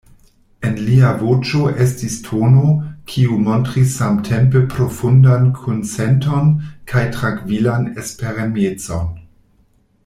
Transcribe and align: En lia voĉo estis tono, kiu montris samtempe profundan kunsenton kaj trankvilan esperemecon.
En 0.67 0.77
lia 0.85 1.09
voĉo 1.17 1.59
estis 1.83 2.15
tono, 2.27 2.71
kiu 3.11 3.37
montris 3.49 3.93
samtempe 3.99 4.63
profundan 4.73 5.47
kunsenton 5.61 6.51
kaj 6.93 7.05
trankvilan 7.19 7.89
esperemecon. 8.05 9.17